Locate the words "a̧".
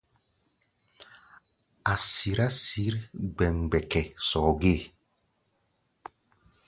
1.93-2.01